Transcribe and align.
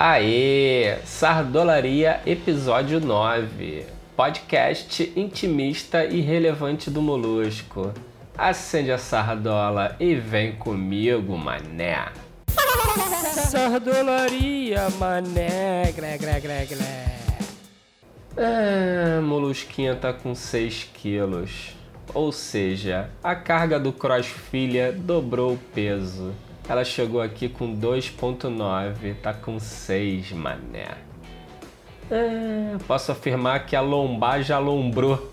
Aê! 0.00 0.98
Sardolaria, 1.04 2.20
episódio 2.24 3.00
9. 3.00 3.84
Podcast 4.16 5.12
intimista 5.16 6.04
e 6.04 6.20
relevante 6.20 6.88
do 6.88 7.02
Molusco. 7.02 7.92
Acende 8.36 8.92
a 8.92 8.98
sardola 8.98 9.96
e 9.98 10.14
vem 10.14 10.52
comigo, 10.52 11.36
mané. 11.36 12.12
Sardolaria, 13.50 14.88
mané. 15.00 15.90
Gré, 15.90 16.16
gré, 16.16 16.38
gré, 16.38 16.64
gré. 16.64 17.18
Ah, 18.36 19.20
Molusquinha 19.20 19.96
tá 19.96 20.12
com 20.12 20.32
6 20.32 20.90
quilos. 20.94 21.74
Ou 22.14 22.30
seja, 22.30 23.10
a 23.20 23.34
carga 23.34 23.80
do 23.80 23.92
Crossfilha 23.92 24.92
dobrou 24.92 25.54
o 25.54 25.58
peso. 25.74 26.32
Ela 26.68 26.84
chegou 26.84 27.22
aqui 27.22 27.48
com 27.48 27.74
2.9, 27.74 29.14
tá 29.22 29.32
com 29.32 29.58
6, 29.58 30.32
mané. 30.32 30.98
É, 32.10 32.76
posso 32.86 33.10
afirmar 33.10 33.64
que 33.64 33.74
a 33.74 33.80
lombar 33.80 34.42
já 34.42 34.58
lombrou 34.58 35.32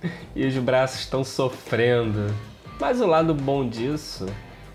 e 0.36 0.46
os 0.46 0.54
braços 0.58 1.00
estão 1.00 1.24
sofrendo. 1.24 2.34
Mas 2.78 3.00
o 3.00 3.06
lado 3.06 3.34
bom 3.34 3.66
disso 3.66 4.26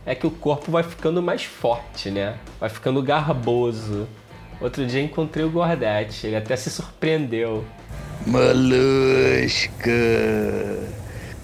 é 0.04 0.16
que 0.16 0.26
o 0.26 0.32
corpo 0.32 0.72
vai 0.72 0.82
ficando 0.82 1.22
mais 1.22 1.44
forte, 1.44 2.10
né? 2.10 2.38
Vai 2.60 2.70
ficando 2.70 3.02
garboso. 3.02 4.08
Outro 4.60 4.88
dia 4.88 5.02
encontrei 5.02 5.46
o 5.46 5.52
Gordete, 5.52 6.26
ele 6.26 6.36
até 6.36 6.56
se 6.56 6.72
surpreendeu. 6.72 7.64
Molusco! 8.26 9.72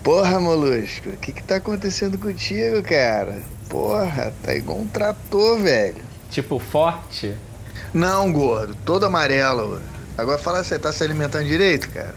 Porra, 0.04 0.40
Molusco, 0.40 1.09
o 1.09 1.18
que 1.18 1.34
que 1.34 1.43
tá 1.43 1.57
acontecendo 1.57 2.18
contigo, 2.18 2.81
cara? 2.81 3.41
Porra, 3.70 4.34
tá 4.44 4.55
igual 4.55 4.80
um 4.80 4.88
trator, 4.88 5.59
velho. 5.59 6.04
Tipo, 6.32 6.60
forte? 6.60 7.36
Não, 7.94 8.32
gordo, 8.34 8.76
todo 8.84 9.05
amarelo. 9.05 9.82
Agora 10.18 10.38
fala 10.38 10.63
você 10.63 10.77
tá 10.77 10.91
se 10.91 11.04
alimentando 11.04 11.46
direito, 11.46 11.90
cara? 11.90 12.16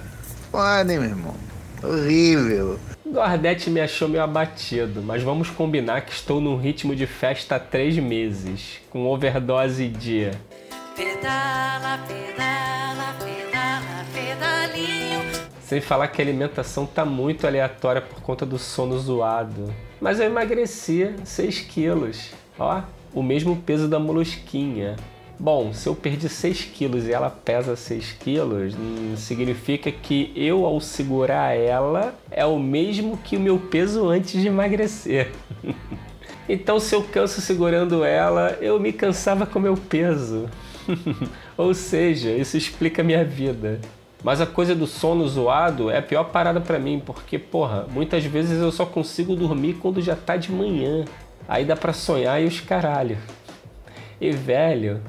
Foda, 0.51 0.93
hein, 0.93 0.99
meu 0.99 1.11
irmão? 1.11 1.37
Horrível. 1.83 2.81
Gordete 3.07 3.69
me 3.69 3.81
achou 3.81 4.09
meio 4.09 4.25
abatido, 4.25 5.03
mas 5.03 5.23
vamos 5.23 5.51
combinar 5.51 6.01
que 6.01 6.13
estou 6.13 6.41
num 6.41 6.57
ritmo 6.57 6.97
de 6.97 7.07
festa 7.07 7.57
há 7.57 7.61
três 7.61 7.99
meses, 7.99 8.81
com 8.89 9.07
overdose 9.07 9.89
de. 9.89 10.31
Pedala, 10.97 12.01
pedala, 12.09 13.15
pedala, 13.21 14.07
pedalinho. 14.15 15.12
Sem 15.65 15.81
falar 15.81 16.09
que 16.09 16.21
a 16.21 16.25
alimentação 16.25 16.85
tá 16.85 17.05
muito 17.05 17.47
aleatória 17.47 18.03
por 18.03 18.21
conta 18.21 18.45
do 18.45 18.59
sono 18.59 18.99
zoado. 18.99 19.73
Mas 20.01 20.19
eu 20.19 20.27
emagreci 20.27 21.15
6 21.25 21.61
quilos. 21.61 22.31
Ó, 22.59 22.83
o 23.15 23.23
mesmo 23.23 23.57
peso 23.57 23.89
da 23.89 23.99
molusquinha. 23.99 24.97
Bom, 25.39 25.73
se 25.73 25.89
eu 25.89 25.95
perdi 25.95 26.29
6 26.29 26.67
quilos 26.67 27.07
e 27.07 27.13
ela 27.13 27.29
pesa 27.29 27.75
6 27.75 28.13
quilos, 28.13 28.75
hum, 28.75 29.15
significa 29.17 29.91
que 29.91 30.33
eu, 30.37 30.65
ao 30.65 30.81
segurar 30.81 31.57
ela, 31.57 32.15
é 32.31 32.45
o 32.45 32.59
mesmo 32.59 33.17
que 33.17 33.37
o 33.37 33.41
meu 33.41 33.59
peso 33.59 34.09
antes 34.09 34.41
de 34.41 34.47
emagrecer. 34.47 35.33
então, 36.49 36.79
se 36.79 36.95
eu 36.95 37.03
canso 37.03 37.41
segurando 37.41 38.05
ela, 38.05 38.57
eu 38.61 38.79
me 38.79 38.93
cansava 38.93 39.47
com 39.47 39.59
meu 39.59 39.77
peso. 39.77 40.49
Ou 41.57 41.75
seja, 41.75 42.31
isso 42.31 42.57
explica 42.57 43.03
minha 43.03 43.25
vida. 43.25 43.81
Mas 44.23 44.41
a 44.41 44.47
coisa 44.47 44.75
do 44.75 44.87
sono 44.87 45.27
zoado 45.27 45.91
é 45.91 45.99
a 45.99 46.03
pior 46.03 46.25
parada 46.25 46.61
para 46.61 46.79
mim, 46.79 47.03
porque, 47.05 47.39
porra, 47.39 47.87
muitas 47.91 48.25
vezes 48.25 48.61
eu 48.61 48.71
só 48.71 48.87
consigo 48.87 49.35
dormir 49.35 49.75
quando 49.75 50.01
já 50.01 50.15
tá 50.15 50.37
de 50.37 50.53
manhã. 50.53 51.05
Aí 51.49 51.65
dá 51.65 51.75
pra 51.75 51.93
sonhar 51.93 52.41
e 52.41 52.47
os 52.47 52.61
caralho. 52.61 53.19
E 54.21 54.31
velho, 54.31 55.01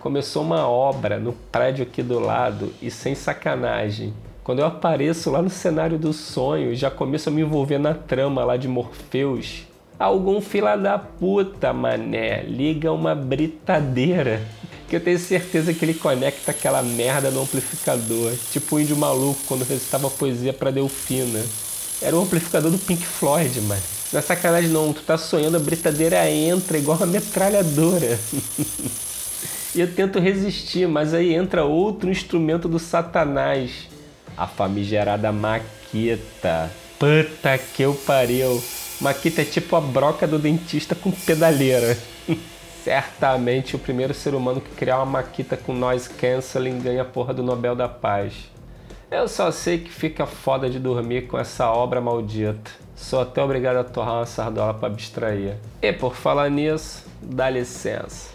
começou 0.00 0.42
uma 0.42 0.66
obra 0.66 1.18
no 1.18 1.34
prédio 1.34 1.82
aqui 1.82 2.02
do 2.02 2.18
lado 2.18 2.72
e 2.80 2.90
sem 2.90 3.14
sacanagem. 3.14 4.14
Quando 4.42 4.60
eu 4.60 4.66
apareço 4.66 5.30
lá 5.30 5.42
no 5.42 5.50
cenário 5.50 5.98
do 5.98 6.12
sonho, 6.12 6.74
já 6.74 6.90
começo 6.90 7.28
a 7.28 7.32
me 7.32 7.42
envolver 7.42 7.78
na 7.78 7.92
trama 7.92 8.42
lá 8.42 8.56
de 8.56 8.66
Morpheus. 8.66 9.66
Algum 9.98 10.40
fila 10.40 10.74
da 10.76 10.98
puta, 10.98 11.72
mané, 11.72 12.42
liga 12.42 12.90
uma 12.90 13.14
britadeira 13.14 14.40
que 14.92 14.96
eu 14.96 15.00
tenho 15.00 15.18
certeza 15.18 15.72
que 15.72 15.82
ele 15.82 15.94
conecta 15.94 16.50
aquela 16.50 16.82
merda 16.82 17.30
no 17.30 17.40
amplificador, 17.40 18.30
tipo 18.52 18.76
o 18.76 18.78
índio 18.78 18.94
maluco 18.94 19.40
quando 19.46 19.64
recitava 19.64 20.10
poesia 20.10 20.52
pra 20.52 20.70
Delfina. 20.70 21.42
Era 22.02 22.14
o 22.14 22.20
amplificador 22.20 22.70
do 22.70 22.76
Pink 22.76 23.02
Floyd, 23.02 23.58
mano. 23.62 23.80
Não 24.12 24.18
é 24.18 24.22
sacanagem 24.22 24.68
não, 24.68 24.92
tu 24.92 25.00
tá 25.00 25.16
sonhando, 25.16 25.56
a 25.56 25.60
britadeira 25.60 26.28
entra 26.28 26.76
igual 26.76 26.98
uma 26.98 27.06
metralhadora. 27.06 28.20
e 29.74 29.80
eu 29.80 29.90
tento 29.90 30.20
resistir, 30.20 30.86
mas 30.86 31.14
aí 31.14 31.32
entra 31.32 31.64
outro 31.64 32.10
instrumento 32.10 32.68
do 32.68 32.78
satanás. 32.78 33.88
A 34.36 34.46
famigerada 34.46 35.32
maquita. 35.32 36.70
Puta 36.98 37.56
que 37.56 37.82
eu 37.82 37.94
pariu. 37.94 38.62
Maquita 39.00 39.40
é 39.40 39.46
tipo 39.46 39.74
a 39.74 39.80
broca 39.80 40.26
do 40.26 40.38
dentista 40.38 40.94
com 40.94 41.10
pedaleira. 41.10 41.96
Certamente 42.82 43.76
o 43.76 43.78
primeiro 43.78 44.12
ser 44.12 44.34
humano 44.34 44.60
que 44.60 44.74
criar 44.74 44.96
uma 44.96 45.06
maquita 45.06 45.56
com 45.56 45.72
noise 45.72 46.10
canceling 46.10 46.80
ganha 46.80 47.02
a 47.02 47.04
porra 47.04 47.32
do 47.32 47.40
Nobel 47.40 47.76
da 47.76 47.88
Paz. 47.88 48.50
Eu 49.08 49.28
só 49.28 49.52
sei 49.52 49.78
que 49.78 49.88
fica 49.88 50.26
foda 50.26 50.68
de 50.68 50.80
dormir 50.80 51.28
com 51.28 51.38
essa 51.38 51.70
obra 51.70 52.00
maldita. 52.00 52.72
Sou 52.96 53.20
até 53.20 53.40
obrigado 53.40 53.76
a 53.76 53.84
torrar 53.84 54.14
uma 54.14 54.26
sardola 54.26 54.74
para 54.74 54.88
abstrair. 54.88 55.58
E 55.80 55.92
por 55.92 56.16
falar 56.16 56.50
nisso, 56.50 57.06
dá 57.22 57.48
licença. 57.48 58.30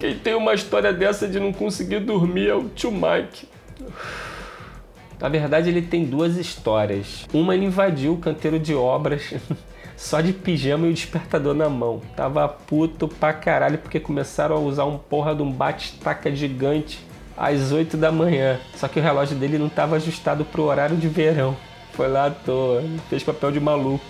Quem 0.00 0.18
tem 0.18 0.34
uma 0.34 0.52
história 0.52 0.92
dessa 0.92 1.28
de 1.28 1.38
não 1.38 1.52
conseguir 1.52 2.00
dormir 2.00 2.48
é 2.48 2.54
o 2.54 2.68
tio 2.70 2.90
Mike. 2.90 3.48
Na 5.20 5.28
verdade, 5.28 5.68
ele 5.68 5.82
tem 5.82 6.04
duas 6.04 6.36
histórias. 6.36 7.24
Uma 7.32 7.54
ele 7.54 7.66
invadiu 7.66 8.14
o 8.14 8.18
canteiro 8.18 8.58
de 8.58 8.74
obras 8.74 9.32
só 9.96 10.20
de 10.20 10.32
pijama 10.32 10.86
e 10.86 10.90
o 10.90 10.94
despertador 10.94 11.54
na 11.54 11.68
mão. 11.68 12.02
Tava 12.14 12.46
puto 12.46 13.08
pra 13.08 13.32
caralho 13.32 13.78
porque 13.78 13.98
começaram 13.98 14.56
a 14.56 14.60
usar 14.60 14.84
um 14.84 14.98
porra 14.98 15.34
de 15.34 15.42
um 15.42 15.50
bate-taca 15.50 16.34
gigante 16.34 17.04
às 17.36 17.72
8 17.72 17.96
da 17.96 18.12
manhã. 18.12 18.60
Só 18.76 18.86
que 18.88 19.00
o 19.00 19.02
relógio 19.02 19.36
dele 19.36 19.58
não 19.58 19.68
tava 19.68 19.96
ajustado 19.96 20.44
pro 20.44 20.64
horário 20.64 20.96
de 20.96 21.08
verão. 21.08 21.56
Foi 21.92 22.08
lá 22.08 22.26
à 22.26 22.30
toa, 22.30 22.84
fez 23.08 23.22
papel 23.22 23.50
de 23.50 23.60
maluco. 23.60 24.04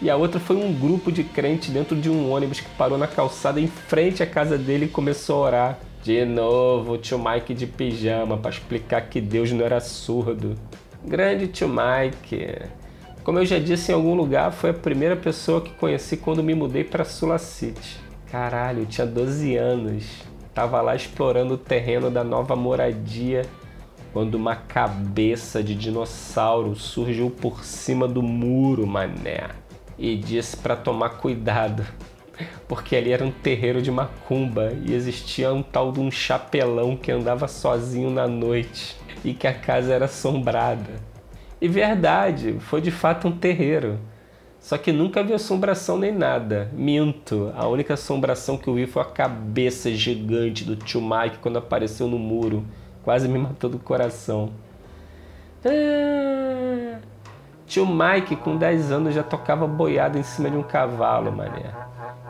E 0.00 0.10
a 0.10 0.16
outra 0.16 0.40
foi 0.40 0.56
um 0.56 0.72
grupo 0.72 1.12
de 1.12 1.22
crentes 1.22 1.70
dentro 1.70 1.94
de 1.94 2.10
um 2.10 2.32
ônibus 2.32 2.58
que 2.58 2.68
parou 2.70 2.98
na 2.98 3.06
calçada 3.06 3.60
em 3.60 3.68
frente 3.68 4.20
à 4.20 4.26
casa 4.26 4.58
dele 4.58 4.86
e 4.86 4.88
começou 4.88 5.44
a 5.44 5.46
orar. 5.46 5.78
De 6.02 6.24
novo, 6.24 6.94
o 6.94 6.98
tio 6.98 7.16
Mike 7.16 7.54
de 7.54 7.64
pijama 7.68 8.36
para 8.36 8.50
explicar 8.50 9.02
que 9.02 9.20
Deus 9.20 9.52
não 9.52 9.64
era 9.64 9.78
surdo. 9.78 10.56
Grande 11.04 11.46
tio 11.46 11.68
Mike. 11.68 12.81
Como 13.24 13.38
eu 13.38 13.46
já 13.46 13.60
disse 13.60 13.92
em 13.92 13.94
algum 13.94 14.14
lugar, 14.14 14.50
foi 14.50 14.70
a 14.70 14.74
primeira 14.74 15.14
pessoa 15.14 15.60
que 15.60 15.70
conheci 15.74 16.16
quando 16.16 16.42
me 16.42 16.56
mudei 16.56 16.82
para 16.82 17.04
Sula 17.04 17.38
City. 17.38 18.00
Caralho, 18.28 18.80
eu 18.80 18.86
tinha 18.86 19.06
12 19.06 19.56
anos. 19.56 20.04
Tava 20.52 20.80
lá 20.80 20.96
explorando 20.96 21.54
o 21.54 21.58
terreno 21.58 22.10
da 22.10 22.24
nova 22.24 22.56
moradia 22.56 23.42
quando 24.12 24.34
uma 24.34 24.56
cabeça 24.56 25.62
de 25.62 25.72
dinossauro 25.72 26.74
surgiu 26.74 27.30
por 27.30 27.64
cima 27.64 28.08
do 28.08 28.22
muro, 28.22 28.86
mané. 28.88 29.50
E 29.96 30.16
disse 30.16 30.56
para 30.56 30.74
tomar 30.74 31.10
cuidado, 31.10 31.86
porque 32.66 32.96
ali 32.96 33.12
era 33.12 33.24
um 33.24 33.30
terreiro 33.30 33.80
de 33.80 33.90
macumba 33.92 34.72
e 34.84 34.92
existia 34.92 35.52
um 35.52 35.62
tal 35.62 35.92
de 35.92 36.00
um 36.00 36.10
chapelão 36.10 36.96
que 36.96 37.12
andava 37.12 37.46
sozinho 37.46 38.10
na 38.10 38.26
noite 38.26 38.96
e 39.24 39.32
que 39.32 39.46
a 39.46 39.54
casa 39.54 39.94
era 39.94 40.06
assombrada. 40.06 41.11
E 41.62 41.68
verdade, 41.68 42.56
foi 42.58 42.80
de 42.80 42.90
fato 42.90 43.28
um 43.28 43.38
terreiro. 43.38 44.00
Só 44.58 44.76
que 44.76 44.90
nunca 44.90 45.22
vi 45.22 45.32
assombração 45.32 45.96
nem 45.96 46.10
nada. 46.10 46.68
Minto. 46.72 47.52
A 47.56 47.68
única 47.68 47.94
assombração 47.94 48.58
que 48.58 48.66
eu 48.66 48.74
vi 48.74 48.84
foi 48.84 49.00
a 49.00 49.04
cabeça 49.04 49.88
gigante 49.92 50.64
do 50.64 50.74
tio 50.74 51.00
Mike 51.00 51.38
quando 51.38 51.58
apareceu 51.58 52.08
no 52.08 52.18
muro. 52.18 52.66
Quase 53.04 53.28
me 53.28 53.38
matou 53.38 53.70
do 53.70 53.78
coração. 53.78 54.50
Ah, 55.64 56.98
tio 57.64 57.86
Mike, 57.86 58.34
com 58.34 58.56
10 58.56 58.90
anos, 58.90 59.14
já 59.14 59.22
tocava 59.22 59.64
boiada 59.64 60.18
em 60.18 60.24
cima 60.24 60.50
de 60.50 60.56
um 60.56 60.64
cavalo, 60.64 61.30
mané. 61.30 61.70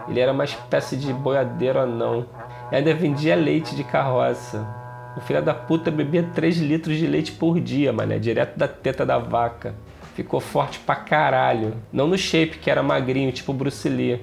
Ele 0.08 0.20
era 0.20 0.32
uma 0.32 0.44
espécie 0.44 0.94
de 0.94 1.10
boiadeiro 1.10 1.80
anão. 1.80 2.26
E 2.70 2.76
ainda 2.76 2.92
vendia 2.92 3.34
leite 3.34 3.74
de 3.74 3.82
carroça. 3.82 4.81
O 5.16 5.20
filho 5.20 5.42
da 5.42 5.52
puta 5.52 5.90
bebia 5.90 6.22
3 6.34 6.58
litros 6.58 6.96
de 6.96 7.06
leite 7.06 7.32
por 7.32 7.60
dia, 7.60 7.92
mané, 7.92 8.18
direto 8.18 8.56
da 8.58 8.66
teta 8.66 9.04
da 9.04 9.18
vaca. 9.18 9.74
Ficou 10.14 10.40
forte 10.40 10.78
pra 10.78 10.96
caralho. 10.96 11.74
Não 11.92 12.06
no 12.06 12.16
shape, 12.16 12.58
que 12.58 12.70
era 12.70 12.82
magrinho, 12.82 13.32
tipo 13.32 13.52
Bruce 13.52 13.88
Lee. 13.88 14.20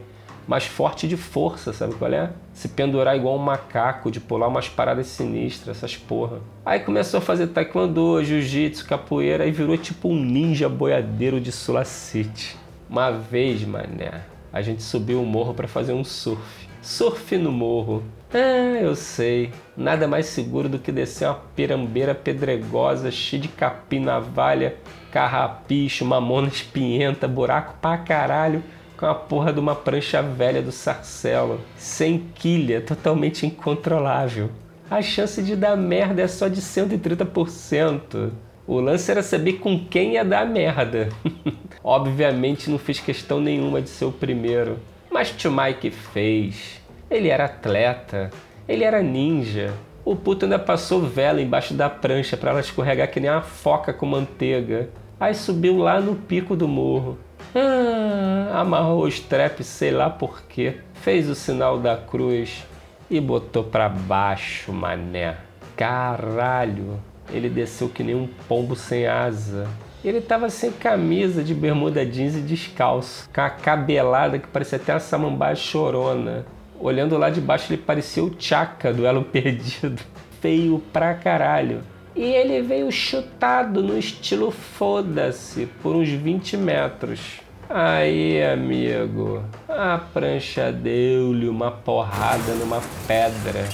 Mas 0.48 0.66
forte 0.66 1.08
de 1.08 1.16
força, 1.16 1.72
sabe 1.72 1.94
qual 1.94 2.12
é? 2.12 2.32
Se 2.54 2.70
pendurar 2.70 3.16
igual 3.16 3.36
um 3.36 3.44
macaco, 3.44 4.10
de 4.10 4.20
pular 4.20 4.48
umas 4.48 4.68
paradas 4.68 5.06
sinistras, 5.06 5.78
essas 5.78 5.96
porra. 5.96 6.40
Aí 6.66 6.80
começou 6.80 7.20
a 7.20 7.22
fazer 7.22 7.48
taekwondo, 7.48 8.24
jiu-jitsu, 8.24 8.88
capoeira 8.88 9.46
e 9.46 9.52
virou 9.52 9.78
tipo 9.78 10.10
um 10.10 10.16
ninja 10.16 10.68
boiadeiro 10.68 11.40
de 11.40 11.52
Sulacite. 11.52 12.58
Uma 12.90 13.12
vez, 13.12 13.64
mané, 13.64 14.24
A 14.52 14.64
gente 14.64 14.82
subiu 14.82 15.22
o 15.22 15.26
morro 15.26 15.54
para 15.54 15.68
fazer 15.68 15.94
um 15.94 16.04
surf. 16.04 16.68
Surf 16.82 17.38
no 17.38 17.52
morro. 17.52 18.04
Ah, 18.32 18.80
eu 18.80 18.96
sei. 18.96 19.52
Nada 19.76 20.08
mais 20.08 20.28
seguro 20.28 20.70
do 20.70 20.78
que 20.78 20.92
descer 20.92 21.28
uma 21.28 21.42
pirambeira 21.56 22.14
pedregosa, 22.14 23.10
cheia 23.10 23.42
de 23.42 23.48
capim, 23.48 24.00
navalha, 24.00 24.76
carrapicho, 25.12 26.06
mamona 26.06 26.48
espinhenta, 26.48 27.28
buraco 27.28 27.76
pra 27.82 27.98
caralho, 27.98 28.64
com 28.96 29.08
a 29.08 29.16
porra 29.16 29.52
de 29.52 29.60
uma 29.60 29.74
prancha 29.76 30.22
velha 30.22 30.62
do 30.62 30.72
Sarcelo. 30.72 31.60
Sem 31.76 32.20
quilha, 32.36 32.82
totalmente 32.82 33.48
incontrolável. 33.48 34.52
A 34.92 35.02
chance 35.02 35.42
de 35.42 35.56
dar 35.56 35.76
merda 35.76 36.22
é 36.22 36.28
só 36.28 36.48
de 36.48 36.62
130%. 36.62 38.30
O 38.68 38.80
lance 38.80 39.10
era 39.10 39.24
saber 39.24 39.54
com 39.54 39.84
quem 39.86 40.14
ia 40.14 40.24
dar 40.26 40.46
merda. 40.46 41.10
Obviamente 41.84 42.70
não 42.70 42.78
fiz 42.78 43.00
questão 43.00 43.40
nenhuma 43.40 43.82
de 43.82 43.90
ser 43.90 44.06
o 44.06 44.12
primeiro. 44.12 44.78
Mas 45.12 45.32
tio 45.32 45.52
Mike 45.52 45.90
fez. 45.90 46.79
Ele 47.10 47.30
era 47.30 47.46
atleta. 47.46 48.30
Ele 48.68 48.84
era 48.84 49.02
ninja. 49.02 49.74
O 50.06 50.16
puto 50.16 50.46
ainda 50.46 50.60
passou 50.60 51.02
vela 51.02 51.42
embaixo 51.42 51.74
da 51.74 51.90
prancha 51.90 52.38
para 52.38 52.52
ela 52.52 52.60
escorregar 52.60 53.10
que 53.10 53.20
nem 53.20 53.30
uma 53.30 53.42
foca 53.42 53.92
com 53.92 54.06
manteiga. 54.06 54.90
Aí 55.20 55.34
subiu 55.34 55.78
lá 55.78 56.00
no 56.00 56.16
pico 56.16 56.56
do 56.56 56.68
morro. 56.68 57.18
Ah, 57.54 58.60
amarrou 58.62 59.04
o 59.04 59.08
strap, 59.08 59.62
sei 59.62 59.92
lá 59.92 60.10
porquê. 60.10 60.78
Fez 60.94 61.30
o 61.30 61.36
sinal 61.36 61.80
da 61.80 61.98
cruz 61.98 62.66
e 63.10 63.20
botou 63.20 63.64
pra 63.64 63.90
baixo, 63.90 64.72
mané. 64.72 65.38
Caralho, 65.76 67.00
ele 67.32 67.50
desceu 67.50 67.90
que 67.90 68.04
nem 68.04 68.16
um 68.16 68.28
pombo 68.48 68.76
sem 68.76 69.08
asa. 69.08 69.68
Ele 70.04 70.22
tava 70.22 70.50
sem 70.50 70.72
camisa, 70.72 71.44
de 71.44 71.54
bermuda 71.54 72.06
jeans 72.06 72.36
e 72.36 72.42
descalço, 72.42 73.30
com 73.34 73.42
a 73.42 73.50
cabelada 73.50 74.40
que 74.40 74.48
parecia 74.48 74.78
até 74.78 74.94
uma 74.94 75.00
samambaia 75.00 75.56
chorona. 75.56 76.46
Olhando 76.80 77.18
lá 77.18 77.30
de 77.30 77.42
baixo, 77.42 77.74
ele 77.74 77.82
parecia 77.82 78.24
o 78.24 78.34
Chaka 78.40 78.94
do 78.94 79.06
Elo 79.06 79.24
Perdido. 79.24 80.02
Feio 80.40 80.82
pra 80.94 81.14
caralho. 81.14 81.82
E 82.16 82.24
ele 82.24 82.62
veio 82.62 82.90
chutado 82.92 83.84
no 83.84 83.98
estilo 83.98 84.50
foda-se 84.50 85.68
por 85.82 85.96
uns 85.96 86.10
20 86.10 86.58
metros. 86.58 87.42
Aí, 87.70 88.42
amigo, 88.44 89.44
a 89.68 90.00
prancha 90.12 90.72
deu-lhe 90.72 91.48
uma 91.48 91.70
porrada 91.70 92.56
numa 92.56 92.82
pedra. 93.06 93.68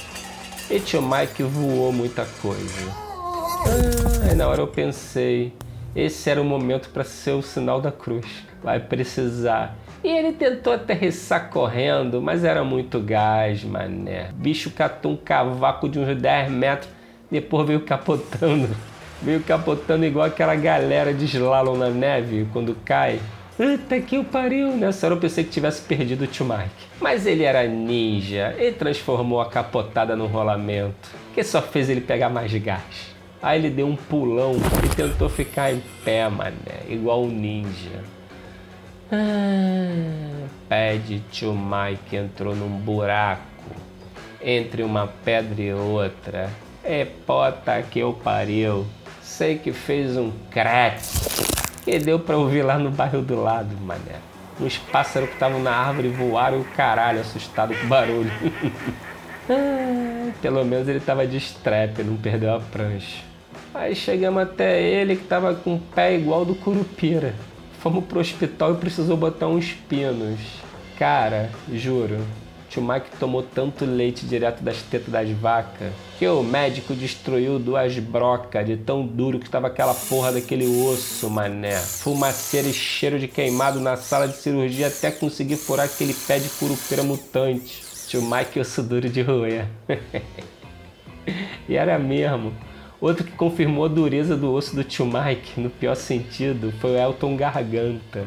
E 0.69 0.79
tio 0.79 1.01
Mike 1.01 1.43
voou 1.43 1.91
muita 1.93 2.25
coisa. 2.41 2.91
Ah, 2.91 4.29
aí 4.29 4.35
na 4.35 4.47
hora 4.47 4.61
eu 4.61 4.67
pensei, 4.67 5.53
esse 5.95 6.29
era 6.29 6.41
o 6.41 6.45
momento 6.45 6.89
para 6.89 7.03
ser 7.03 7.31
o 7.31 7.41
sinal 7.41 7.79
da 7.79 7.91
cruz. 7.91 8.25
Vai 8.61 8.79
precisar. 8.79 9.77
E 10.05 10.07
ele 10.07 10.33
tentou 10.33 10.71
aterrissar 10.71 11.49
correndo, 11.49 12.21
mas 12.21 12.43
era 12.43 12.63
muito 12.63 12.99
gás, 12.99 13.63
mané. 13.63 14.29
Bicho 14.35 14.69
catou 14.69 15.13
um 15.13 15.17
cavaco 15.17 15.89
de 15.89 15.97
uns 15.97 16.15
10 16.15 16.51
metros, 16.51 16.87
depois 17.31 17.65
veio 17.65 17.79
capotando. 17.81 18.69
Veio 19.19 19.41
capotando 19.41 20.05
igual 20.05 20.27
aquela 20.27 20.55
galera 20.55 21.11
de 21.11 21.25
slalom 21.25 21.75
na 21.75 21.89
neve 21.89 22.47
quando 22.53 22.77
cai. 22.85 23.19
Puta 23.57 23.99
que 23.99 24.19
o 24.19 24.23
pariu! 24.23 24.77
Nessa 24.77 25.07
hora 25.07 25.15
eu 25.15 25.19
pensei 25.19 25.43
que 25.43 25.49
tivesse 25.49 25.81
perdido 25.81 26.25
o 26.25 26.27
tio 26.27 26.45
Mike. 26.45 26.85
Mas 27.01 27.25
ele 27.25 27.41
era 27.41 27.65
ninja, 27.65 28.53
ele 28.59 28.73
transformou 28.73 29.41
a 29.41 29.49
capotada 29.49 30.15
no 30.15 30.27
rolamento, 30.27 31.09
que 31.33 31.43
só 31.43 31.63
fez 31.63 31.89
ele 31.89 32.01
pegar 32.01 32.29
mais 32.29 32.53
gás. 32.53 33.15
Aí 33.41 33.59
ele 33.59 33.71
deu 33.71 33.87
um 33.87 33.95
pulão 33.95 34.53
e 34.83 34.95
tentou 34.95 35.29
ficar 35.29 35.73
em 35.73 35.81
pé, 36.03 36.29
mané, 36.29 36.83
igual 36.87 37.23
um 37.23 37.27
ninja. 37.27 38.03
Ah, 39.11 40.47
pé 40.67 40.97
de 40.97 41.19
tio 41.31 41.53
Mike 41.53 42.15
entrou 42.15 42.55
num 42.55 42.69
buraco 42.69 43.43
entre 44.41 44.81
uma 44.81 45.07
pedra 45.07 45.61
e 45.61 45.73
outra. 45.73 46.49
É 46.83 47.05
pota 47.05 47.81
que 47.83 47.99
eu 47.99 48.13
pariu. 48.13 48.85
Sei 49.21 49.57
que 49.57 49.71
fez 49.71 50.17
um 50.17 50.31
crack 50.49 51.01
que 51.83 51.99
deu 51.99 52.19
pra 52.19 52.35
ouvir 52.37 52.63
lá 52.63 52.79
no 52.79 52.89
bairro 52.89 53.21
do 53.21 53.41
lado, 53.41 53.75
mané. 53.81 54.19
Uns 54.59 54.77
pássaros 54.77 55.29
que 55.29 55.35
estavam 55.35 55.61
na 55.61 55.71
árvore 55.71 56.07
voaram 56.09 56.61
o 56.61 56.65
caralho, 56.65 57.19
assustado 57.19 57.75
com 57.75 57.85
o 57.85 57.89
barulho. 57.89 58.31
ah, 59.49 60.31
pelo 60.41 60.65
menos 60.65 60.87
ele 60.87 60.99
tava 60.99 61.27
de 61.27 61.37
strap, 61.37 61.99
não 61.99 62.15
perdeu 62.15 62.55
a 62.55 62.59
prancha. 62.59 63.23
Aí 63.73 63.93
chegamos 63.93 64.41
até 64.41 64.81
ele 64.81 65.15
que 65.15 65.25
tava 65.25 65.53
com 65.53 65.75
o 65.75 65.79
pé 65.79 66.15
igual 66.15 66.45
do 66.45 66.55
Curupira. 66.55 67.35
Fomos 67.85 68.05
pro 68.05 68.19
hospital 68.19 68.73
e 68.73 68.77
precisou 68.77 69.15
botar 69.15 69.45
uns 69.45 69.73
pinos. 69.87 70.39
Cara, 70.97 71.51
juro, 71.71 72.17
tio 72.67 72.81
Mike 72.81 73.11
tomou 73.19 73.43
tanto 73.43 73.85
leite 73.85 74.25
direto 74.25 74.63
das 74.63 74.81
tetas 74.81 75.09
das 75.09 75.29
vacas 75.29 75.93
que 76.17 76.27
o 76.27 76.41
médico 76.41 76.95
destruiu 76.95 77.59
duas 77.59 77.99
brocas 77.99 78.65
de 78.65 78.75
tão 78.75 79.05
duro 79.05 79.37
que 79.37 79.45
estava 79.45 79.67
aquela 79.67 79.93
porra 79.93 80.31
daquele 80.31 80.65
osso, 80.65 81.29
mané. 81.29 81.77
Fumaceira 81.77 82.67
e 82.67 82.73
cheiro 82.73 83.19
de 83.19 83.27
queimado 83.27 83.79
na 83.79 83.95
sala 83.95 84.27
de 84.27 84.35
cirurgia 84.35 84.87
até 84.87 85.11
conseguir 85.11 85.57
furar 85.57 85.85
aquele 85.85 86.15
pé 86.15 86.39
de 86.39 86.49
curupira 86.49 87.03
mutante. 87.03 87.83
Tio 88.07 88.23
Mike 88.23 88.59
osso 88.59 88.81
duro 88.81 89.07
de 89.07 89.21
roer. 89.21 89.67
e 91.69 91.75
era 91.75 91.99
mesmo. 91.99 92.51
Outro 93.05 93.23
que 93.23 93.33
confirmou 93.33 93.85
a 93.85 93.87
dureza 93.87 94.35
do 94.35 94.51
osso 94.51 94.75
do 94.75 94.83
tio 94.83 95.05
Mike, 95.05 95.61
no 95.61 95.69
pior 95.69 95.93
sentido, 95.93 96.73
foi 96.81 96.93
o 96.93 96.97
Elton 96.97 97.35
Garganta. 97.35 98.25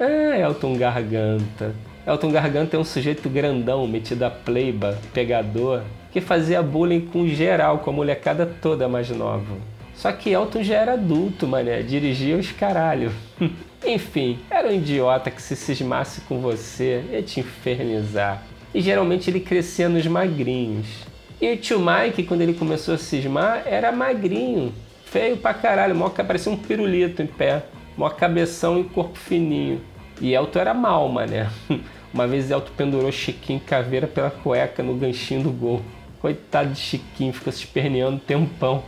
Ah, 0.00 0.36
Elton 0.36 0.76
Garganta. 0.76 1.72
Elton 2.04 2.32
Garganta 2.32 2.76
é 2.76 2.80
um 2.80 2.84
sujeito 2.84 3.30
grandão, 3.30 3.86
metido 3.86 4.24
a 4.24 4.30
pleiba, 4.30 4.98
pegador, 5.14 5.82
que 6.10 6.20
fazia 6.20 6.60
bullying 6.60 7.02
com 7.02 7.28
geral, 7.28 7.78
com 7.78 7.90
a 7.90 7.92
molecada 7.92 8.44
toda 8.44 8.88
mais 8.88 9.08
nova. 9.10 9.56
Só 9.94 10.10
que 10.10 10.30
Elton 10.30 10.64
já 10.64 10.78
era 10.78 10.94
adulto, 10.94 11.46
mané, 11.46 11.80
dirigia 11.82 12.36
os 12.36 12.50
caralho. 12.50 13.12
Enfim, 13.86 14.40
era 14.50 14.66
um 14.66 14.74
idiota 14.74 15.30
que 15.30 15.40
se 15.40 15.54
cismasse 15.54 16.22
com 16.22 16.40
você 16.40 17.04
ia 17.08 17.22
te 17.22 17.38
infernizar. 17.38 18.42
E 18.74 18.80
geralmente 18.80 19.30
ele 19.30 19.38
crescia 19.38 19.88
nos 19.88 20.04
magrinhos. 20.08 21.11
E 21.42 21.54
o 21.54 21.56
tio 21.56 21.80
Mike, 21.80 22.22
quando 22.22 22.42
ele 22.42 22.54
começou 22.54 22.94
a 22.94 22.98
cismar, 22.98 23.64
era 23.66 23.90
magrinho, 23.90 24.72
feio 25.06 25.36
pra 25.36 25.52
caralho, 25.52 25.92
mó, 25.92 26.08
parecia 26.08 26.52
um 26.52 26.56
pirulito 26.56 27.20
em 27.20 27.26
pé, 27.26 27.64
mó 27.96 28.08
cabeção 28.08 28.78
e 28.78 28.84
corpo 28.84 29.18
fininho. 29.18 29.80
E 30.20 30.32
Elton 30.32 30.60
era 30.60 30.72
mal, 30.72 31.08
mané. 31.08 31.50
Uma 32.14 32.28
vez 32.28 32.48
Elton 32.48 32.70
pendurou 32.76 33.10
Chiquinho 33.10 33.58
Caveira 33.58 34.06
pela 34.06 34.30
cueca 34.30 34.84
no 34.84 34.94
ganchinho 34.94 35.42
do 35.42 35.50
gol. 35.50 35.82
Coitado 36.20 36.70
de 36.70 36.78
Chiquinho, 36.78 37.32
ficou 37.32 37.52
se 37.52 37.64
esperneando 37.64 38.20
tempão. 38.20 38.84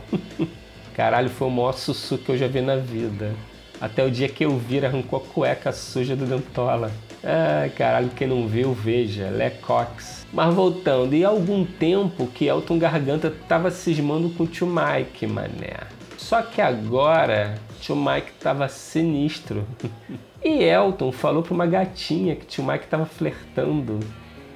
Caralho, 0.95 1.29
foi 1.29 1.49
o 1.49 1.51
maior 1.51 1.73
sussu 1.73 2.17
que 2.17 2.29
eu 2.29 2.37
já 2.37 2.47
vi 2.47 2.61
na 2.61 2.77
vida. 2.77 3.33
Até 3.81 4.01
o 4.01 4.09
dia 4.09 4.29
que 4.29 4.45
eu 4.45 4.57
vi, 4.57 4.79
arrancou 4.79 5.19
a 5.19 5.33
cueca 5.33 5.73
suja 5.73 6.15
do 6.15 6.25
Dentola. 6.25 6.89
Ah, 7.25 7.67
caralho, 7.75 8.09
quem 8.09 8.27
não 8.27 8.47
viu, 8.47 8.71
veja. 8.73 9.29
Lecox. 9.29 10.27
Mas 10.31 10.53
voltando, 10.53 11.15
e 11.15 11.25
há 11.25 11.29
algum 11.29 11.65
tempo 11.65 12.27
que 12.27 12.45
Elton 12.45 12.77
Garganta 12.77 13.33
tava 13.47 13.71
cismando 13.71 14.29
com 14.29 14.43
o 14.43 14.47
tio 14.47 14.67
Mike, 14.67 15.25
mané. 15.25 15.87
Só 16.17 16.41
que 16.41 16.61
agora, 16.61 17.55
tio 17.81 17.95
Mike 17.95 18.31
tava 18.39 18.67
sinistro. 18.67 19.65
E 20.47 20.63
Elton 20.63 21.11
falou 21.11 21.41
para 21.41 21.55
uma 21.55 21.65
gatinha 21.65 22.35
que 22.35 22.45
tio 22.45 22.63
Mike 22.63 22.85
estava 22.85 23.03
flertando 23.07 23.99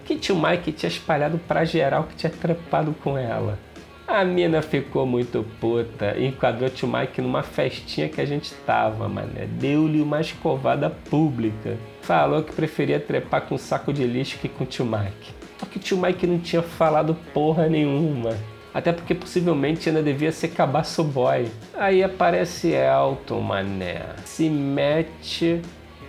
que 0.10 0.16
tio 0.16 0.36
Mike 0.36 0.72
tinha 0.72 0.90
espalhado 0.90 1.38
pra 1.38 1.64
geral 1.64 2.06
que 2.06 2.16
tinha 2.16 2.32
trepado 2.32 2.96
com 3.04 3.16
ela. 3.16 3.60
A 4.10 4.26
mina 4.26 4.60
ficou 4.64 5.06
muito 5.06 5.46
puta 5.62 6.20
enquadrou 6.20 6.68
tio 6.68 6.88
Mike 6.88 7.22
numa 7.22 7.44
festinha 7.44 8.10
que 8.10 8.20
a 8.20 8.26
gente 8.26 8.52
tava, 8.66 9.08
mané. 9.08 9.46
Deu-lhe 9.46 10.02
uma 10.02 10.20
escovada 10.20 10.90
pública. 10.90 11.78
Falou 12.02 12.42
que 12.42 12.52
preferia 12.52 13.00
trepar 13.00 13.44
com 13.44 13.54
um 13.54 13.58
saco 13.60 13.94
de 13.94 14.04
lixo 14.08 14.40
que 14.40 14.50
com 14.50 14.66
tio 14.66 14.84
Mike. 14.84 15.32
Só 15.60 15.68
que 15.68 15.78
tio 15.78 15.96
Mike 15.96 16.26
não 16.26 16.40
tinha 16.40 16.64
falado 16.64 17.16
porra 17.36 17.70
nenhuma. 17.70 18.36
Até 18.74 18.92
porque 18.92 19.14
possivelmente 19.14 19.90
ainda 19.90 20.02
devia 20.02 20.32
ser 20.32 20.48
cabaço 20.48 21.04
boy. 21.04 21.46
Aí 21.78 22.04
aparece 22.04 22.72
Elton, 22.72 23.42
mané. 23.42 24.02
Se 24.26 24.50
mete 24.50 25.62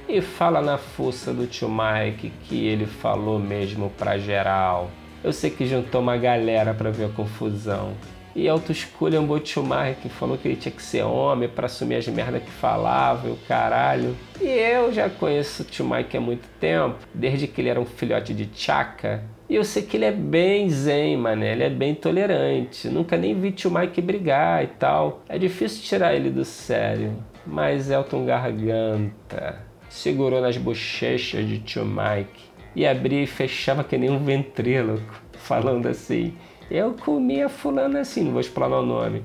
e 0.09 0.23
fala 0.23 0.63
na 0.63 0.79
força 0.79 1.35
do 1.35 1.47
tio 1.47 1.69
Mike 1.69 2.33
que 2.45 2.67
ele 2.67 2.87
falou 2.87 3.39
mesmo 3.39 3.91
pra 3.91 4.17
geral. 4.17 4.91
Eu 5.23 5.33
sei 5.33 5.51
que 5.51 5.67
juntou 5.67 6.01
uma 6.01 6.17
galera 6.17 6.73
pra 6.73 6.91
ver 6.91 7.05
a 7.05 7.09
confusão. 7.11 7.93
E 8.35 8.49
autoescolhambou 8.49 9.37
o 9.37 9.41
tio 9.41 9.63
Mike, 9.63 10.09
falou 10.09 10.39
que 10.39 10.49
ele 10.49 10.57
tinha 10.57 10.73
que 10.73 10.83
ser 10.83 11.03
homem 11.03 11.49
para 11.49 11.67
assumir 11.67 11.97
as 11.97 12.07
merdas 12.09 12.43
que 12.43 12.51
falava 12.51 13.29
e 13.29 13.33
o 13.33 13.39
caralho. 13.49 14.17
E 14.41 14.47
eu 14.47 14.93
já 14.93 15.11
conheço 15.11 15.67
o 15.81 15.85
Mike 15.85 16.17
há 16.17 16.21
muito 16.21 16.49
tempo, 16.59 16.97
desde 17.13 17.47
que 17.47 17.61
ele 17.61 17.69
era 17.69 17.81
um 17.81 17.85
filhote 17.85 18.33
de 18.33 18.49
Chaka. 18.55 19.23
E 19.49 19.57
eu 19.57 19.65
sei 19.65 19.83
que 19.83 19.97
ele 19.97 20.05
é 20.05 20.13
bem 20.13 20.71
zen, 20.71 21.17
mané, 21.17 21.53
ele 21.53 21.65
é 21.65 21.71
bem 21.71 21.95
tolerante. 21.95 22.89
Nunca 22.89 23.17
nem 23.17 23.35
vi 23.35 23.53
Mike 23.69 24.01
brigar 24.01 24.63
e 24.63 24.69
tal. 24.69 25.23
É 25.29 25.37
difícil 25.37 25.83
tirar 25.83 26.15
ele 26.15 26.31
do 26.31 26.45
sério. 26.45 27.13
Mas 27.45 27.91
Elton 27.91 28.25
Garganta 28.25 29.61
segurou 29.89 30.41
nas 30.41 30.57
bochechas 30.57 31.47
de 31.47 31.59
tio 31.59 31.85
Mike 31.85 32.50
e 32.75 32.87
abria 32.87 33.23
e 33.23 33.27
fechava 33.27 33.85
que 33.85 33.99
nem 33.99 34.11
um 34.11 34.19
ventríloco, 34.19 35.21
falando 35.33 35.87
assim: 35.87 36.35
Eu 36.71 36.95
comi 36.95 37.43
a 37.43 37.49
fulana 37.49 38.01
assim, 38.01 38.25
não 38.25 38.33
vou 38.33 38.41
explanar 38.41 38.81
o 38.81 38.87
nome, 38.87 39.25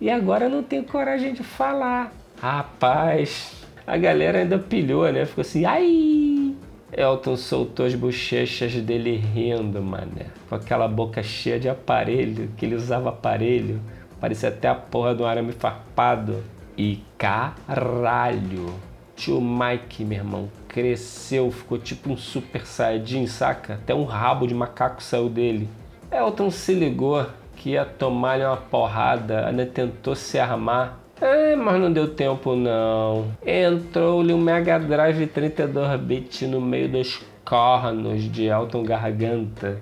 e 0.00 0.10
agora 0.10 0.48
não 0.48 0.62
tenho 0.62 0.84
coragem 0.84 1.32
de 1.32 1.42
falar. 1.42 2.12
Rapaz, 2.40 3.64
a 3.86 3.96
galera 3.96 4.40
ainda 4.40 4.58
pilhou, 4.58 5.10
né? 5.12 5.24
Ficou 5.24 5.42
assim: 5.42 5.64
Ai! 5.64 6.54
Elton 6.94 7.36
soltou 7.36 7.86
as 7.86 7.94
bochechas 7.94 8.74
dele 8.74 9.16
rindo, 9.16 9.80
mané, 9.80 10.26
com 10.48 10.54
aquela 10.54 10.86
boca 10.86 11.22
cheia 11.22 11.58
de 11.58 11.66
aparelho, 11.66 12.50
que 12.56 12.66
ele 12.66 12.74
usava 12.74 13.08
aparelho, 13.08 13.80
parecia 14.20 14.50
até 14.50 14.68
a 14.68 14.74
porra 14.74 15.14
do 15.14 15.24
arame 15.24 15.52
farpado. 15.52 16.44
E 16.76 17.00
caralho! 17.16 18.74
Tio 19.16 19.40
Mike, 19.40 20.04
meu 20.04 20.18
irmão, 20.18 20.48
cresceu, 20.72 21.50
ficou 21.50 21.78
tipo 21.78 22.10
um 22.10 22.16
super 22.16 22.66
saiyajin, 22.66 23.26
saca? 23.26 23.74
Até 23.74 23.94
um 23.94 24.04
rabo 24.04 24.46
de 24.46 24.54
macaco 24.54 25.02
saiu 25.02 25.28
dele. 25.28 25.68
Elton 26.10 26.50
se 26.50 26.74
ligou 26.74 27.26
que 27.56 27.70
ia 27.70 27.84
tomar-lhe 27.84 28.44
uma 28.44 28.56
porrada, 28.56 29.46
ainda 29.46 29.64
tentou 29.66 30.14
se 30.14 30.38
armar. 30.38 30.98
É, 31.20 31.54
mas 31.54 31.80
não 31.80 31.92
deu 31.92 32.08
tempo 32.08 32.56
não. 32.56 33.32
Entrou-lhe 33.46 34.32
um 34.32 34.38
Mega 34.38 34.78
Drive 34.78 35.26
32-bit 35.28 36.46
no 36.46 36.60
meio 36.60 36.88
dos 36.88 37.22
cornos 37.44 38.22
de 38.22 38.46
Elton 38.46 38.82
Garganta. 38.82 39.80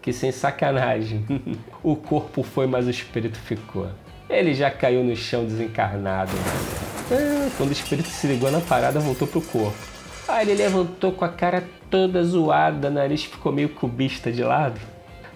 Que 0.00 0.12
sem 0.12 0.30
sacanagem. 0.30 1.26
o 1.82 1.96
corpo 1.96 2.44
foi, 2.44 2.68
mas 2.68 2.86
o 2.86 2.90
espírito 2.90 3.38
ficou. 3.38 3.88
Ele 4.30 4.54
já 4.54 4.70
caiu 4.70 5.02
no 5.02 5.16
chão 5.16 5.44
desencarnado. 5.44 6.32
Quando 7.56 7.68
o 7.68 7.72
espírito 7.72 8.08
se 8.08 8.26
ligou 8.26 8.50
na 8.50 8.60
parada, 8.60 8.98
voltou 8.98 9.28
pro 9.28 9.40
corpo. 9.40 9.76
Aí 10.26 10.48
ele 10.48 10.62
levantou 10.62 11.12
com 11.12 11.24
a 11.24 11.28
cara 11.28 11.62
toda 11.88 12.22
zoada, 12.24 12.90
nariz 12.90 13.24
ficou 13.24 13.52
meio 13.52 13.68
cubista 13.68 14.32
de 14.32 14.42
lado. 14.42 14.80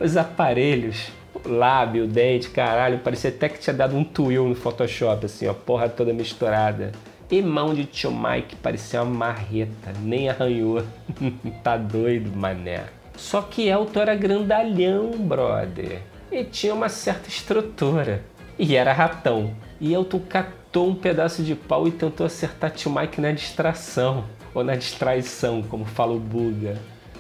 Os 0.01 0.17
aparelhos, 0.17 1.13
o 1.33 1.49
lábio, 1.49 2.05
o 2.05 2.09
dente, 2.09 2.51
caralho, 2.51 2.99
parecia 2.99 3.31
até 3.31 3.49
que 3.49 3.61
tinha 3.61 3.73
dado 3.73 3.97
um 3.97 4.03
twill 4.03 4.49
no 4.49 4.55
Photoshop, 4.57 5.27
assim, 5.27 5.47
ó, 5.47 5.55
porra 5.55 5.89
toda 5.89 6.13
misturada. 6.13 6.91
E 7.31 7.41
mão 7.41 7.73
de 7.73 7.85
tio 7.85 8.11
Mike 8.11 8.57
parecia 8.57 9.03
uma 9.05 9.15
marreta, 9.15 9.93
nem 10.03 10.29
arranhou. 10.29 10.83
tá 11.63 11.77
doido, 11.77 12.37
mané. 12.37 12.83
Só 13.17 13.43
que 13.43 13.69
Elton 13.69 14.01
era 14.01 14.17
grandalhão, 14.17 15.13
brother. 15.13 16.03
E 16.33 16.43
tinha 16.43 16.75
uma 16.75 16.89
certa 16.89 17.29
estrutura. 17.29 18.25
E 18.59 18.75
era 18.75 18.93
ratão. 18.93 19.55
E 19.81 19.95
Elton 19.95 20.21
catou 20.71 20.89
um 20.89 20.95
pedaço 20.95 21.43
de 21.43 21.57
pau 21.57 21.89
e 21.89 21.91
tentou 21.91 22.25
acertar 22.25 22.71
tio 22.71 22.95
Mike 22.95 23.21
na 23.21 23.33
distração. 23.33 24.25
Ou 24.55 24.63
na 24.63 24.77
distraição, 24.77 25.63
como 25.63 25.85
fala 25.85 26.13
o 26.13 26.19
Buga. 26.21 26.79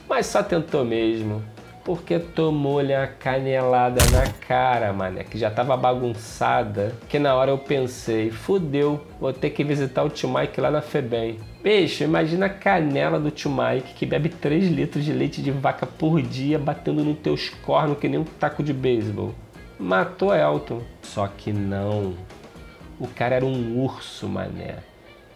Mas 0.08 0.26
só 0.26 0.40
tentou 0.40 0.84
mesmo. 0.84 1.42
Porque 1.84 2.20
tomou-lhe 2.20 2.94
a 2.94 3.08
canelada 3.08 4.00
na 4.12 4.30
cara, 4.46 4.92
mané, 4.92 5.24
que 5.24 5.36
já 5.36 5.50
tava 5.50 5.76
bagunçada. 5.76 6.94
Que 7.08 7.18
na 7.18 7.34
hora 7.34 7.50
eu 7.50 7.58
pensei, 7.58 8.30
fudeu, 8.30 9.04
vou 9.20 9.32
ter 9.32 9.50
que 9.50 9.64
visitar 9.64 10.04
o 10.04 10.10
tio 10.10 10.32
Mike 10.32 10.60
lá 10.60 10.70
na 10.70 10.80
Febem. 10.80 11.40
Bicho, 11.60 12.04
imagina 12.04 12.46
a 12.46 12.50
canela 12.50 13.18
do 13.18 13.32
tio 13.32 13.50
Mike 13.50 13.94
que 13.94 14.06
bebe 14.06 14.28
3 14.28 14.68
litros 14.68 15.04
de 15.04 15.12
leite 15.12 15.42
de 15.42 15.50
vaca 15.50 15.86
por 15.86 16.22
dia 16.22 16.58
batendo 16.58 17.02
nos 17.02 17.18
teus 17.18 17.48
cornos 17.48 17.98
que 17.98 18.08
nem 18.08 18.20
um 18.20 18.24
taco 18.24 18.62
de 18.62 18.72
beisebol. 18.72 19.34
Matou 19.76 20.32
Elton. 20.34 20.82
Só 21.02 21.26
que 21.26 21.52
não. 21.52 22.14
O 23.00 23.08
cara 23.08 23.36
era 23.36 23.46
um 23.46 23.82
urso, 23.82 24.28
mané. 24.28 24.76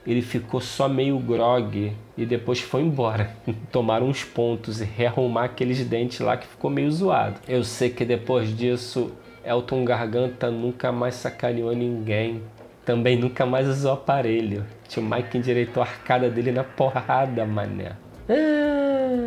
Ele 0.06 0.20
ficou 0.20 0.60
só 0.60 0.86
meio 0.86 1.18
grog 1.18 1.96
e 2.16 2.26
depois 2.26 2.60
foi 2.60 2.82
embora. 2.82 3.30
Tomaram 3.72 4.06
uns 4.06 4.22
pontos 4.22 4.82
e 4.82 4.84
rearrumar 4.84 5.44
aqueles 5.44 5.82
dentes 5.82 6.20
lá 6.20 6.36
que 6.36 6.46
ficou 6.46 6.70
meio 6.70 6.92
zoado. 6.92 7.40
Eu 7.48 7.64
sei 7.64 7.88
que 7.88 8.04
depois 8.04 8.54
disso, 8.54 9.12
Elton 9.42 9.82
Garganta 9.82 10.50
nunca 10.50 10.92
mais 10.92 11.14
sacaneou 11.14 11.74
ninguém. 11.74 12.42
Também 12.84 13.18
nunca 13.18 13.46
mais 13.46 13.66
usou 13.66 13.94
aparelho. 13.94 14.66
Tio 14.86 15.02
Mike 15.02 15.38
endireitou 15.38 15.82
a 15.82 15.86
arcada 15.86 16.28
dele 16.28 16.52
na 16.52 16.64
porrada, 16.64 17.46
mané. 17.46 17.92
Ah, 18.28 18.83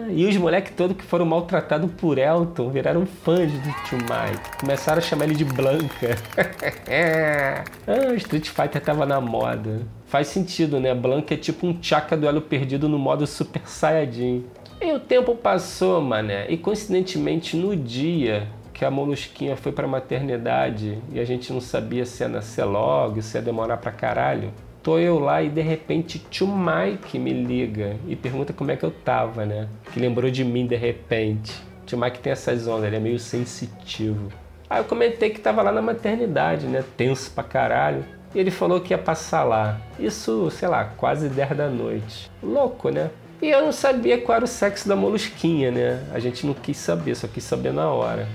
e 0.09 0.25
os 0.25 0.37
moleques 0.37 0.73
todos 0.75 0.95
que 0.95 1.03
foram 1.03 1.25
maltratados 1.25 1.91
por 1.93 2.17
Elton 2.17 2.69
viraram 2.69 3.05
fãs 3.05 3.51
do 3.51 3.83
tio 3.85 3.97
Mike. 3.97 4.57
Começaram 4.59 4.99
a 4.99 5.01
chamar 5.01 5.25
ele 5.25 5.35
de 5.35 5.45
Blanca. 5.45 6.15
ah, 7.87 8.13
Street 8.15 8.47
Fighter 8.49 8.81
tava 8.81 9.05
na 9.05 9.19
moda. 9.19 9.81
Faz 10.05 10.27
sentido, 10.27 10.79
né? 10.79 10.93
Blanca 10.93 11.33
é 11.33 11.37
tipo 11.37 11.67
um 11.67 11.77
Chaka 11.81 12.15
do 12.15 12.27
Elo 12.27 12.41
Perdido 12.41 12.87
no 12.87 12.97
modo 12.97 13.27
Super 13.27 13.61
Saiyajin. 13.65 14.45
E 14.79 14.91
o 14.93 14.99
tempo 14.99 15.35
passou, 15.35 16.01
mané. 16.01 16.49
E 16.49 16.57
coincidentemente 16.57 17.57
no 17.57 17.75
dia 17.75 18.47
que 18.73 18.85
a 18.85 18.91
Molusquinha 18.91 19.57
foi 19.57 19.71
pra 19.71 19.87
maternidade 19.87 20.99
e 21.11 21.19
a 21.19 21.25
gente 21.25 21.51
não 21.51 21.59
sabia 21.59 22.05
se 22.05 22.23
ia 22.23 22.29
nascer 22.29 22.63
logo, 22.63 23.21
se 23.23 23.35
ia 23.35 23.41
demorar 23.41 23.77
pra 23.77 23.91
caralho 23.91 24.53
tô 24.87 24.97
eu 24.97 25.19
lá 25.19 25.43
e 25.43 25.49
de 25.49 25.59
repente 25.59 26.17
tio 26.17 26.47
Mike 26.47 27.19
me 27.19 27.33
liga 27.33 27.97
e 28.07 28.15
pergunta 28.15 28.53
como 28.53 28.71
é 28.71 28.77
que 28.77 28.85
eu 28.85 28.91
tava, 28.91 29.45
né? 29.45 29.67
Que 29.91 29.99
lembrou 29.99 30.31
de 30.31 30.45
mim 30.45 30.65
de 30.65 30.77
repente. 30.77 31.53
Tio 31.85 31.97
Mike 31.97 32.19
tem 32.19 32.31
essas 32.31 32.69
ondas, 32.69 32.85
ele 32.85 32.95
é 32.95 32.99
meio 32.99 33.19
sensitivo. 33.19 34.31
Aí 34.69 34.79
eu 34.79 34.85
comentei 34.85 35.29
que 35.29 35.41
tava 35.41 35.61
lá 35.61 35.73
na 35.73 35.81
maternidade, 35.81 36.67
né? 36.67 36.85
Tenso 36.95 37.29
pra 37.31 37.43
caralho. 37.43 38.05
E 38.33 38.39
ele 38.39 38.49
falou 38.49 38.79
que 38.79 38.93
ia 38.93 38.97
passar 38.97 39.43
lá. 39.43 39.77
Isso, 39.99 40.49
sei 40.51 40.69
lá, 40.69 40.85
quase 40.85 41.27
10 41.27 41.57
da 41.57 41.67
noite. 41.67 42.31
Louco, 42.41 42.89
né? 42.89 43.09
E 43.41 43.49
eu 43.49 43.63
não 43.63 43.73
sabia 43.73 44.17
qual 44.21 44.37
era 44.37 44.45
o 44.45 44.47
sexo 44.47 44.87
da 44.87 44.95
molusquinha, 44.95 45.69
né? 45.69 46.01
A 46.13 46.19
gente 46.19 46.47
não 46.47 46.53
quis 46.53 46.77
saber, 46.77 47.13
só 47.13 47.27
quis 47.27 47.43
saber 47.43 47.73
na 47.73 47.89
hora. 47.89 48.25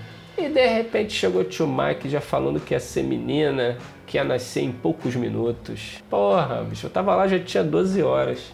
E 0.43 0.49
de 0.49 0.67
repente 0.67 1.13
chegou 1.13 1.43
o 1.43 1.45
tio 1.45 1.69
Mike 1.69 2.09
já 2.09 2.21
falando 2.21 2.59
que 2.59 2.75
ia 2.75 2.81
ser 2.81 3.05
menina, 3.05 3.79
que 4.05 4.17
ia 4.19 4.25
nascer 4.25 4.63
em 4.63 4.73
poucos 4.73 5.15
minutos. 5.15 6.03
Porra, 6.11 6.65
bicho, 6.65 6.87
eu 6.87 6.91
tava 6.91 7.15
lá 7.15 7.29
já 7.29 7.39
tinha 7.39 7.63
12 7.63 8.03
horas. 8.03 8.53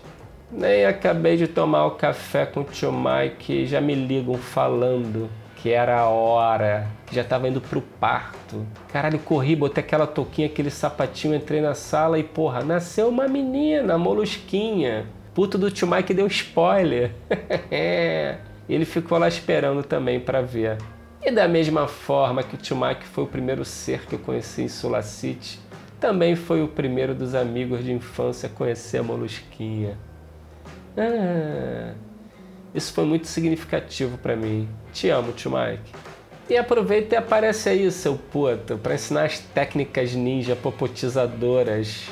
Nem 0.52 0.84
acabei 0.84 1.38
de 1.38 1.48
tomar 1.48 1.86
o 1.86 1.92
café 1.92 2.44
com 2.44 2.60
o 2.60 2.64
tio 2.64 2.92
Mike 2.92 3.62
e 3.62 3.66
já 3.66 3.80
me 3.80 3.94
ligam 3.94 4.34
falando 4.34 5.30
que 5.56 5.70
era 5.70 6.00
a 6.00 6.08
hora, 6.10 6.86
que 7.06 7.14
já 7.14 7.24
tava 7.24 7.48
indo 7.48 7.60
pro 7.60 7.80
parto. 7.80 8.66
Caralho, 8.92 9.18
corri, 9.18 9.56
botei 9.56 9.82
aquela 9.82 10.06
touquinha, 10.06 10.46
aquele 10.46 10.70
sapatinho, 10.70 11.34
entrei 11.34 11.62
na 11.62 11.72
sala 11.72 12.18
e, 12.18 12.22
porra, 12.22 12.62
nasceu 12.62 13.08
uma 13.08 13.26
menina, 13.26 13.96
molusquinha. 13.96 15.06
Puto 15.34 15.56
do 15.56 15.70
tio 15.70 15.88
Mike 15.88 16.12
deu 16.12 16.26
spoiler. 16.26 17.12
e 17.72 18.74
ele 18.74 18.84
ficou 18.84 19.16
lá 19.16 19.26
esperando 19.26 19.82
também 19.82 20.20
para 20.20 20.42
ver. 20.42 20.76
E 21.22 21.30
da 21.30 21.48
mesma 21.48 21.88
forma 21.88 22.42
que 22.42 22.74
Mike 22.74 23.06
foi 23.06 23.24
o 23.24 23.26
primeiro 23.26 23.64
ser 23.64 24.06
que 24.06 24.14
eu 24.14 24.18
conheci 24.18 24.62
em 24.62 24.68
Sulacite, 24.68 25.58
também 26.00 26.36
foi 26.36 26.62
o 26.62 26.68
primeiro 26.68 27.14
dos 27.14 27.34
amigos 27.34 27.84
de 27.84 27.92
infância 27.92 28.48
a 28.48 28.50
conhecer 28.50 28.98
a 28.98 29.02
Molusquinha. 29.02 29.98
Ah, 30.96 31.92
isso 32.74 32.92
foi 32.92 33.04
muito 33.04 33.26
significativo 33.26 34.16
para 34.18 34.36
mim. 34.36 34.68
Te 34.92 35.08
amo, 35.10 35.32
Mike. 35.32 35.92
E 36.48 36.56
aproveita 36.56 37.14
e 37.14 37.18
aparece 37.18 37.68
aí, 37.68 37.90
seu 37.90 38.16
puto, 38.16 38.78
para 38.78 38.94
ensinar 38.94 39.24
as 39.24 39.38
técnicas 39.38 40.14
ninja 40.14 40.56
popotizadoras. 40.56 42.08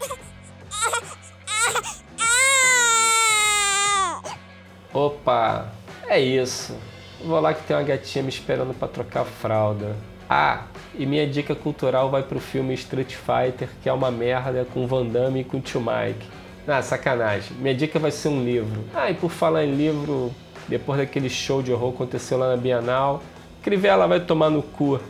Opa, 4.92 5.72
é 6.08 6.18
isso. 6.18 6.76
Vou 7.24 7.40
lá 7.40 7.52
que 7.52 7.62
tem 7.64 7.76
uma 7.76 7.82
gatinha 7.82 8.22
me 8.22 8.28
esperando 8.28 8.72
para 8.72 8.88
trocar 8.88 9.24
fralda. 9.24 9.96
Ah, 10.30 10.64
e 10.96 11.06
minha 11.06 11.26
dica 11.26 11.54
cultural 11.54 12.10
vai 12.10 12.22
pro 12.22 12.38
filme 12.38 12.74
Street 12.74 13.14
Fighter, 13.14 13.68
que 13.82 13.88
é 13.88 13.92
uma 13.92 14.10
merda 14.10 14.66
com 14.72 14.86
Van 14.86 15.06
Damme 15.06 15.40
e 15.40 15.44
com 15.44 15.60
Tio 15.60 15.80
Mike. 15.80 16.26
Ah, 16.66 16.82
sacanagem. 16.82 17.56
Minha 17.58 17.74
dica 17.74 17.98
vai 17.98 18.10
ser 18.10 18.28
um 18.28 18.44
livro. 18.44 18.84
Ah, 18.94 19.10
e 19.10 19.14
por 19.14 19.30
falar 19.30 19.64
em 19.64 19.74
livro, 19.74 20.30
depois 20.68 21.00
daquele 21.00 21.30
show 21.30 21.62
de 21.62 21.72
horror 21.72 21.90
que 21.90 21.96
aconteceu 21.96 22.38
lá 22.38 22.50
na 22.50 22.56
Bienal, 22.56 23.22
Crivella 23.62 24.06
vai 24.06 24.20
tomar 24.20 24.50
no 24.50 24.62
cu. 24.62 25.00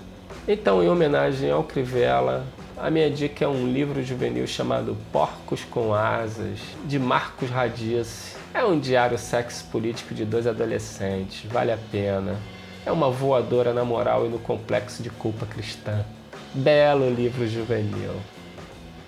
Então, 0.46 0.82
em 0.82 0.88
homenagem 0.88 1.50
ao 1.50 1.64
Crivella, 1.64 2.46
a 2.80 2.90
minha 2.90 3.10
dica 3.10 3.44
é 3.44 3.48
um 3.48 3.70
livro 3.70 4.02
juvenil 4.02 4.46
chamado 4.46 4.96
Porcos 5.12 5.62
com 5.64 5.92
Asas, 5.92 6.58
de 6.84 6.98
Marcos 6.98 7.50
Radice. 7.50 8.36
É 8.54 8.64
um 8.64 8.78
diário 8.78 9.18
sexo 9.18 9.66
político 9.66 10.14
de 10.14 10.24
dois 10.24 10.46
adolescentes, 10.46 11.50
vale 11.50 11.72
a 11.72 11.78
pena. 11.90 12.36
É 12.86 12.92
uma 12.92 13.10
voadora 13.10 13.72
na 13.72 13.84
moral 13.84 14.26
e 14.26 14.28
no 14.28 14.38
complexo 14.38 15.02
de 15.02 15.10
culpa 15.10 15.44
cristã. 15.44 16.04
Belo 16.54 17.10
livro 17.10 17.46
juvenil. 17.46 18.14